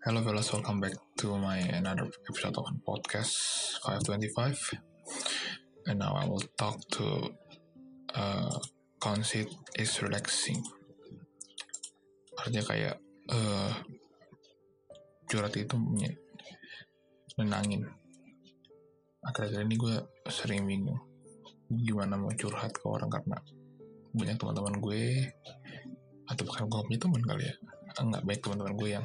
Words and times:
Hello 0.00 0.24
fellas, 0.24 0.48
welcome 0.56 0.80
back 0.80 0.96
to 1.20 1.36
my 1.36 1.60
another 1.76 2.08
episode 2.24 2.56
of 2.56 2.64
podcast 2.88 3.36
525 3.84 4.80
and 5.92 6.00
now 6.00 6.16
I 6.16 6.24
will 6.24 6.40
talk 6.56 6.80
to 6.96 7.28
uh, 8.16 8.56
conceit 8.96 9.52
is 9.76 9.92
relaxing. 10.00 10.64
Artinya 12.32 12.64
kayak 12.64 12.96
uh, 13.28 13.76
curhat 15.28 15.52
itu 15.60 15.76
menenangin 17.36 17.84
akhir-akhir 19.20 19.68
ini 19.68 19.76
gue 19.76 20.00
sering 20.32 20.64
bingung 20.64 20.96
gimana 21.68 22.16
mau 22.16 22.32
curhat 22.32 22.72
ke 22.72 22.88
orang 22.88 23.12
karena 23.12 23.36
banyak 24.16 24.40
teman-teman 24.40 24.80
gue 24.80 25.28
atau 26.24 26.42
bahkan 26.48 26.64
gue 26.72 26.88
punya 26.88 27.00
teman 27.04 27.20
kali 27.20 27.44
ya. 27.52 27.54
Enggak 28.00 28.24
baik 28.24 28.40
teman-teman 28.40 28.80
gue 28.80 28.90
yang 28.96 29.04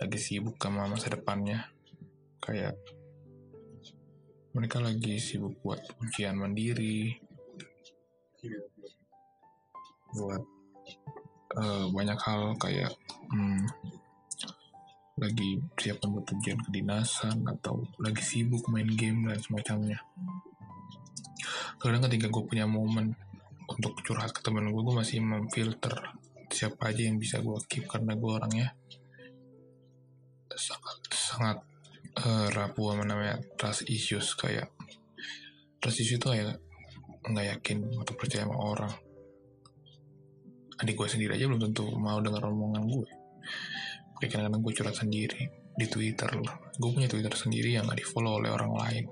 lagi 0.00 0.18
sibuk 0.18 0.56
sama 0.56 0.88
masa 0.88 1.12
depannya. 1.12 1.68
Kayak 2.40 2.80
mereka 4.56 4.82
lagi 4.82 5.20
sibuk 5.20 5.60
buat 5.62 5.78
ujian 6.02 6.34
mandiri 6.34 7.20
buat 10.10 10.42
uh, 11.54 11.86
banyak 11.94 12.18
hal 12.18 12.58
kayak 12.58 12.90
hmm, 13.30 13.62
lagi 15.22 15.60
siapkan 15.78 16.10
buat 16.10 16.26
ujian 16.26 16.58
kedinasan 16.66 17.46
atau 17.46 17.86
lagi 18.02 18.24
sibuk 18.24 18.66
main 18.72 18.90
game 18.90 19.30
dan 19.30 19.38
semacamnya. 19.38 20.02
Kadang 21.78 22.02
ketika 22.10 22.26
gue 22.26 22.42
punya 22.42 22.66
momen 22.66 23.14
untuk 23.70 23.94
curhat 24.02 24.34
ke 24.34 24.42
temen 24.42 24.66
gue 24.66 24.82
gue 24.82 24.96
masih 24.96 25.22
memfilter 25.22 25.94
siapa 26.50 26.90
aja 26.90 27.06
yang 27.06 27.22
bisa 27.22 27.38
gue 27.38 27.54
keep 27.70 27.86
karena 27.86 28.18
gue 28.18 28.30
orangnya 28.34 28.74
sangat 31.40 31.58
uh, 32.20 32.52
rapuh 32.52 32.92
sama 32.92 33.08
namanya 33.08 33.40
trust 33.56 33.88
issues 33.88 34.36
kayak 34.36 34.68
trust 35.80 36.04
issues 36.04 36.20
itu 36.20 36.28
kayak 36.28 36.60
nggak 37.24 37.46
yakin 37.56 37.88
atau 37.96 38.12
percaya 38.12 38.44
sama 38.44 38.56
orang. 38.60 38.92
Adik 40.80 41.00
gue 41.00 41.08
sendiri 41.08 41.40
aja 41.40 41.48
belum 41.48 41.72
tentu 41.72 41.88
mau 41.96 42.20
dengar 42.20 42.44
omongan 42.44 42.84
gue 42.84 43.08
kayak 44.20 44.36
kadang-kadang 44.36 44.60
gue 44.60 44.72
curhat 44.76 44.96
sendiri 45.00 45.42
di 45.80 45.86
Twitter 45.88 46.28
loh 46.36 46.70
gue 46.80 46.90
punya 46.92 47.08
Twitter 47.08 47.32
sendiri 47.32 47.76
yang 47.76 47.84
gak 47.84 48.00
di 48.00 48.06
follow 48.08 48.40
oleh 48.40 48.48
orang 48.48 48.72
lain. 48.72 49.04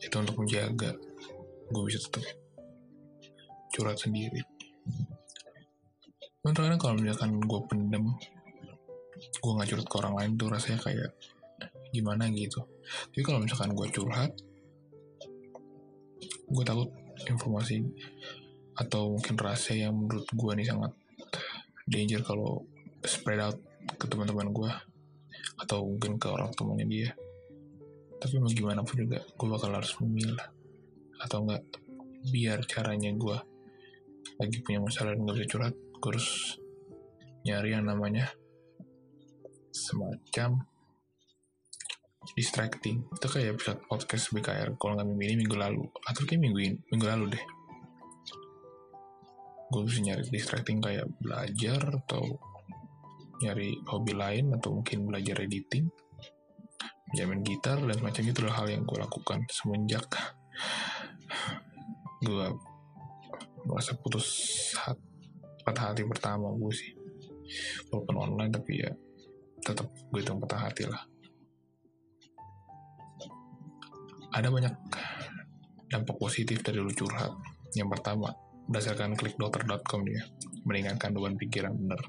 Itu 0.00 0.16
untuk 0.16 0.40
menjaga. 0.40 0.96
Gue 1.68 1.82
bisa 1.84 2.00
tetap 2.08 2.24
curhat 3.76 4.00
sendiri. 4.00 4.40
Menurut 6.40 6.80
kalau 6.80 6.96
misalkan 6.96 7.36
gue 7.36 7.60
pendem 7.68 8.16
gue 9.16 9.52
nggak 9.52 9.68
curhat 9.72 9.86
ke 9.88 9.96
orang 10.00 10.14
lain 10.18 10.30
tuh 10.36 10.48
rasanya 10.52 10.78
kayak 10.82 11.10
gimana 11.90 12.28
gitu. 12.32 12.60
Tapi 13.12 13.22
kalau 13.24 13.40
misalkan 13.42 13.72
gue 13.72 13.86
curhat 13.90 14.32
gue 16.46 16.64
takut 16.64 16.90
informasi 17.26 17.82
atau 18.76 19.16
mungkin 19.16 19.34
rahasia 19.40 19.88
yang 19.88 19.96
menurut 19.96 20.28
gue 20.28 20.52
nih 20.52 20.68
sangat 20.68 20.92
danger 21.88 22.20
kalau 22.22 22.62
spread 23.02 23.40
out 23.40 23.58
ke 23.96 24.04
teman-teman 24.06 24.52
gue 24.52 24.70
atau 25.56 25.86
mungkin 25.88 26.20
ke 26.20 26.28
orang 26.28 26.52
temannya 26.52 26.86
dia. 26.86 27.10
Tapi 28.16 28.40
mau 28.40 28.52
gimana 28.52 28.84
pun 28.84 28.96
juga 29.00 29.24
gue 29.24 29.48
bakal 29.48 29.72
harus 29.72 29.92
memilah. 30.02 30.48
Atau 31.16 31.48
enggak 31.48 31.64
biar 32.28 32.60
caranya 32.68 33.10
gue 33.14 33.38
lagi 34.36 34.58
punya 34.60 34.82
masalah 34.82 35.14
dan 35.14 35.24
gak 35.24 35.36
bisa 35.38 35.48
curhat 35.48 35.74
gue 35.74 36.10
harus 36.12 36.58
nyari 37.46 37.72
yang 37.72 37.86
namanya 37.86 38.26
semacam 39.86 40.66
distracting. 42.34 43.06
Itu 43.14 43.26
kayak 43.30 43.60
episode 43.60 43.80
podcast 43.86 44.34
BKR 44.34 44.74
kalau 44.74 44.98
nggak 44.98 45.06
minggu 45.06 45.22
ini 45.22 45.34
minggu 45.46 45.56
lalu. 45.56 45.84
Atau 46.02 46.26
kayak 46.26 46.42
minggu 46.42 46.58
ini 46.58 46.76
minggu 46.90 47.06
lalu 47.06 47.24
deh. 47.38 47.44
Gue 49.70 49.82
bisa 49.86 50.02
nyari 50.02 50.26
distracting 50.26 50.78
kayak 50.82 51.06
belajar 51.22 51.80
atau 52.02 52.22
nyari 53.46 53.78
hobi 53.86 54.12
lain 54.14 54.54
atau 54.58 54.82
mungkin 54.82 55.06
belajar 55.06 55.46
editing. 55.46 55.86
Jamin 57.14 57.46
gitar 57.46 57.78
dan 57.78 58.02
macam 58.02 58.22
itu 58.26 58.42
adalah 58.42 58.66
hal 58.66 58.66
yang 58.74 58.82
gue 58.82 58.98
lakukan 58.98 59.46
semenjak 59.46 60.10
gue 62.26 62.48
merasa 63.66 63.92
putus 63.98 64.26
patah 65.62 65.94
hati 65.94 66.02
pertama 66.06 66.50
gue 66.54 66.72
sih. 66.74 66.90
Walaupun 67.90 68.16
online 68.18 68.50
tapi 68.50 68.82
ya 68.82 68.90
tetap 69.66 69.90
gue 69.90 70.20
hitung 70.22 70.38
patah 70.38 70.70
hati 70.70 70.86
lah. 70.86 71.02
Ada 74.30 74.46
banyak 74.52 74.74
dampak 75.90 76.16
positif 76.20 76.62
dari 76.62 76.78
lu 76.78 76.92
curhat. 76.94 77.34
Yang 77.74 77.98
pertama 77.98 78.30
berdasarkan 78.70 79.18
klikdokter.com 79.18 80.02
dia 80.06 80.22
meringankan 80.62 81.10
beban 81.10 81.34
pikiran 81.34 81.74
bener. 81.74 82.00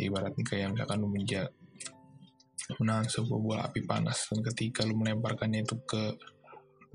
Ibaratnya 0.00 0.44
kayak 0.44 0.72
misalkan 0.72 1.04
lu 1.04 1.08
menja 1.12 1.44
menahan 2.80 3.04
sebuah 3.04 3.40
bola 3.44 3.60
api 3.68 3.84
panas 3.84 4.32
dan 4.32 4.40
ketika 4.40 4.88
lu 4.88 4.96
melemparkannya 4.96 5.68
itu 5.68 5.76
ke 5.84 6.16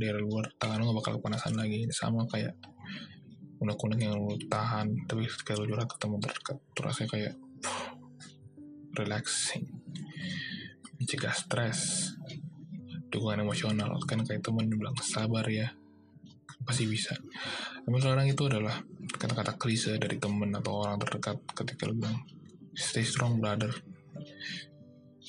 daerah 0.02 0.24
luar 0.24 0.50
tangan 0.58 0.82
lu 0.82 0.90
gak 0.90 0.98
bakal 1.06 1.14
kepanasan 1.22 1.54
lagi. 1.54 1.86
Sama 1.94 2.26
kayak 2.26 2.58
unek-unek 3.60 4.00
yang 4.00 4.16
lu 4.18 4.40
tahan 4.48 4.88
tapi 5.06 5.28
lu 5.28 5.64
curhat 5.68 5.88
ke 5.88 5.98
teman 6.00 6.20
terdekat 6.24 6.58
tuh 6.74 6.84
rasanya 6.88 7.10
kayak 7.12 7.34
relaxing 9.00 9.64
mencegah 11.00 11.32
stres 11.32 12.12
dukungan 13.10 13.42
emosional. 13.48 13.98
Kan 14.06 14.22
kayak 14.28 14.46
temen 14.46 14.70
bilang 14.70 14.96
sabar 15.02 15.48
ya 15.50 15.74
pasti 16.68 16.86
bisa. 16.86 17.18
Tapi 17.82 17.98
sekarang 17.98 18.30
itu 18.30 18.44
adalah 18.46 18.78
kata-kata 19.18 19.58
klise 19.58 19.98
dari 19.98 20.22
temen 20.22 20.54
atau 20.54 20.86
orang 20.86 21.02
terdekat 21.02 21.42
ketika 21.58 21.90
lu 21.90 21.98
bilang 21.98 22.22
stay 22.78 23.02
strong 23.02 23.42
brother. 23.42 23.74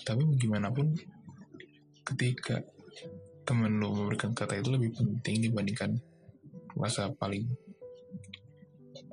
Tapi 0.05 0.21
bagaimanapun 0.27 0.93
ketika 2.05 2.61
temen 3.49 3.81
lu 3.81 3.95
memberikan 3.95 4.37
kata 4.37 4.61
itu 4.61 4.69
lebih 4.69 4.93
penting 4.93 5.49
dibandingkan 5.49 5.97
masa 6.77 7.09
paling 7.15 7.49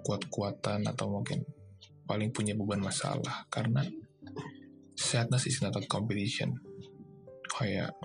kuat-kuatan 0.04 0.84
atau 0.88 1.08
mungkin 1.08 1.48
paling 2.04 2.36
punya 2.36 2.58
beban 2.58 2.84
masalah. 2.84 3.48
Karena 3.48 3.88
sadness 5.08 5.48
is 5.48 5.64
not 5.64 5.72
a 5.80 5.82
competition. 5.88 6.60
Kayak 7.48 7.96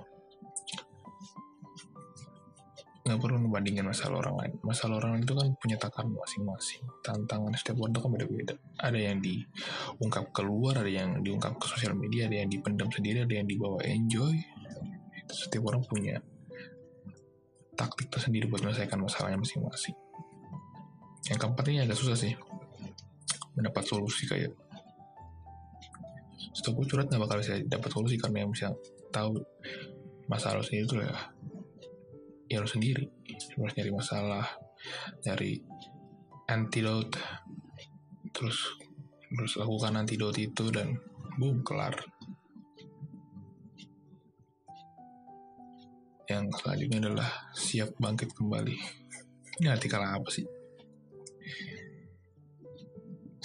nggak 3.03 3.19
perlu 3.19 3.43
membandingkan 3.43 3.91
masalah 3.91 4.23
orang 4.23 4.37
lain. 4.39 4.53
Masalah 4.63 5.03
orang 5.03 5.19
lain 5.19 5.25
itu 5.27 5.35
kan 5.35 5.49
punya 5.59 5.75
takaran 5.75 6.15
masing-masing. 6.15 6.87
Tantangan 7.03 7.51
setiap 7.59 7.83
orang 7.83 7.91
itu 7.91 8.01
kan 8.01 8.11
beda-beda. 8.15 8.55
Ada 8.79 8.99
yang 9.11 9.19
diungkap 9.19 10.31
keluar 10.31 10.79
ada 10.79 10.87
yang 10.87 11.19
diungkap 11.19 11.59
ke 11.59 11.67
sosial 11.67 11.99
media 11.99 12.31
ada 12.31 12.47
yang 12.47 12.49
dipendam 12.49 12.87
sendiri 12.95 13.27
ada 13.27 13.35
yang 13.35 13.51
dibawa 13.51 13.83
enjoy. 13.83 14.39
Setiap 15.27 15.67
orang 15.67 15.83
punya 15.83 16.23
taktik 17.75 18.07
tersendiri 18.07 18.47
buat 18.47 18.63
menyelesaikan 18.63 19.03
masalahnya 19.03 19.43
masing-masing. 19.43 19.99
Yang 21.27 21.39
keempat 21.43 21.65
ini 21.75 21.79
agak 21.83 21.99
susah 21.99 22.15
sih 22.15 22.39
mendapat 23.59 23.83
solusi 23.85 24.31
kayak 24.31 24.55
setelah 26.53 26.75
gue 26.77 26.87
curhat 26.89 27.09
gak 27.09 27.23
bakal 27.25 27.41
bisa 27.41 27.57
dapat 27.65 27.89
solusi 27.89 28.17
karena 28.21 28.45
yang 28.45 28.53
bisa 28.53 28.69
tahu 29.09 29.41
masalah 30.29 30.61
lo 30.61 30.65
sendiri 30.65 30.85
itu 30.85 30.97
ya 31.01 31.13
ya 32.53 32.59
lo 32.61 32.69
sendiri. 32.69 33.05
Lo 33.57 33.65
harus 33.65 33.77
nyari 33.81 33.93
masalah 33.93 34.45
nyari 35.25 35.53
antidote. 36.53 37.17
Terus 38.37 38.77
terus 39.33 39.53
lakukan 39.57 39.97
antidote 39.97 40.45
itu 40.45 40.69
dan 40.69 41.01
boom 41.41 41.65
kelar. 41.65 41.97
Yang 46.29 46.45
selanjutnya 46.61 46.99
adalah 47.09 47.31
siap 47.57 47.97
bangkit 47.97 48.37
kembali. 48.37 48.77
Ini 49.61 49.69
artikel 49.73 50.01
apa 50.01 50.29
sih 50.29 50.62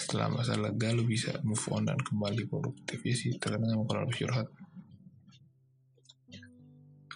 setelah 0.07 0.31
masa 0.31 0.55
lega 0.55 0.95
lu 0.95 1.03
bisa 1.03 1.35
move 1.43 1.67
on 1.67 1.83
dan 1.83 1.99
kembali 1.99 2.47
produktif. 2.47 3.03
Ya 3.03 3.11
sih 3.11 3.35
terkadang 3.35 3.75
emang 3.75 3.91
kalau 3.91 4.07
harus 4.07 4.15
curhat. 4.15 4.47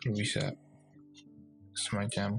Lu 0.04 0.12
bisa 0.12 0.52
semacam 1.72 2.36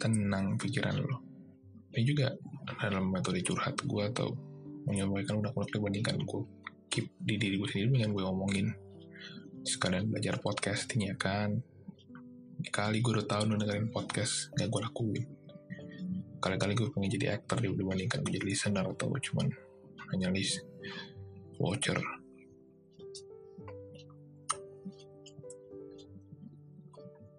tenang 0.00 0.56
pikiran 0.56 0.96
lo 0.96 1.20
ini 1.92 2.08
juga 2.08 2.32
dalam 2.80 3.12
metode 3.12 3.44
curhat 3.44 3.76
gue 3.84 4.02
atau 4.16 4.32
menyampaikan 4.88 5.44
udah 5.44 5.52
udah 5.52 5.68
dibandingkan 5.68 6.16
gue 6.24 6.42
keep 6.88 7.12
di 7.20 7.36
diri 7.36 7.60
gue 7.60 7.68
sendiri 7.68 8.00
dengan 8.00 8.16
gue 8.16 8.24
omongin. 8.24 8.72
Sekalian 9.60 10.08
belajar 10.08 10.40
podcasting 10.40 11.12
ya 11.12 11.18
kan? 11.20 11.60
Kali 12.72 13.04
gue 13.04 13.12
udah 13.12 13.28
tahu 13.28 13.60
dengerin 13.60 13.92
podcast 13.92 14.56
gak 14.56 14.72
gue 14.72 14.80
lakuin 14.88 15.37
kali-kali 16.38 16.72
gue 16.78 16.88
pengen 16.94 17.10
jadi 17.18 17.26
aktor 17.38 17.58
dibandingkan 17.62 18.22
gue 18.22 18.32
jadi 18.38 18.46
listener 18.46 18.86
atau 18.86 19.10
cuman 19.10 19.46
hanya 20.14 20.30
list 20.30 20.64
watcher 21.58 21.98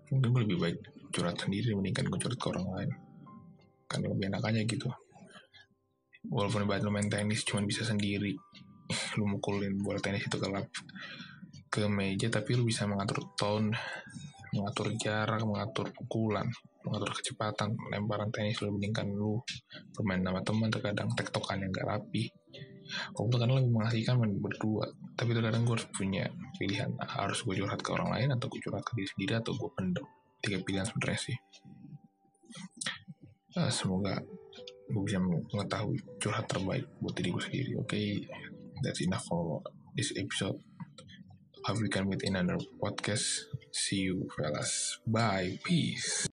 mungkin 0.10 0.30
gue 0.34 0.42
lebih 0.46 0.58
baik 0.58 0.78
curhat 1.10 1.38
sendiri 1.42 1.74
mendingan 1.74 2.10
gue 2.10 2.20
curhat 2.22 2.38
ke 2.38 2.48
orang 2.50 2.68
lain. 2.74 2.90
Kan 3.90 4.06
lebih 4.06 4.30
enak 4.30 4.46
aja 4.46 4.62
gitu. 4.66 4.90
Walaupun 6.30 6.66
ibarat 6.70 6.86
lu 6.86 6.94
main 6.94 7.10
tenis 7.10 7.42
cuman 7.46 7.66
bisa 7.66 7.82
sendiri. 7.86 8.38
Lu 9.22 9.30
mukulin 9.30 9.78
bola 9.78 10.02
tenis 10.02 10.26
itu 10.26 10.38
ke 10.42 10.50
lap 10.50 10.66
ke 11.70 11.86
meja 11.86 12.34
tapi 12.34 12.58
lu 12.58 12.66
bisa 12.66 12.90
mengatur 12.90 13.30
tone 13.38 13.70
mengatur 14.58 14.90
jarak 14.98 15.46
mengatur 15.46 15.94
pukulan 15.94 16.50
mengatur 16.86 17.12
kecepatan 17.12 17.76
lemparan 17.92 18.30
tenis 18.32 18.60
lu 18.64 18.76
bandingkan 18.76 19.08
lu 19.12 19.40
bermain 19.96 20.24
sama 20.24 20.42
teman 20.44 20.70
terkadang 20.72 21.10
tektokan 21.16 21.60
yang 21.60 21.72
gak 21.76 21.88
rapi. 21.88 22.32
Kalau 22.90 23.30
kan 23.30 23.50
lebih 23.54 23.70
mengasihkan 23.70 24.18
main 24.18 24.34
berdua. 24.42 24.90
Tapi 25.14 25.38
terkadang 25.38 25.62
gue 25.62 25.78
harus 25.78 25.90
punya 25.94 26.26
pilihan. 26.58 26.90
Harus 26.98 27.46
gue 27.46 27.54
curhat 27.62 27.86
ke 27.86 27.90
orang 27.94 28.10
lain 28.18 28.30
atau 28.34 28.50
gue 28.50 28.58
curhat 28.66 28.82
ke 28.82 28.98
diri 28.98 29.08
sendiri 29.14 29.34
atau 29.38 29.54
gue 29.54 29.70
pendem. 29.78 30.06
Tiga 30.42 30.58
pilihan 30.66 30.90
sebenarnya 30.90 31.20
sih. 31.22 31.38
Uh, 33.54 33.70
semoga 33.70 34.18
gue 34.90 35.04
bisa 35.06 35.22
mengetahui 35.22 36.02
curhat 36.18 36.50
terbaik 36.50 36.90
buat 36.98 37.14
diri 37.14 37.30
gue 37.30 37.44
sendiri 37.46 37.72
oke? 37.78 37.94
Okay? 37.94 38.26
that's 38.82 39.02
enough 39.02 39.26
for 39.26 39.62
this 39.96 40.14
episode. 40.16 40.60
Hope 41.66 41.82
we 41.82 41.90
can 41.90 42.08
meet 42.08 42.24
another 42.24 42.58
podcast. 42.80 43.46
See 43.72 44.08
you 44.08 44.28
fellas. 44.36 45.00
Bye. 45.06 45.60
Peace 45.64 46.28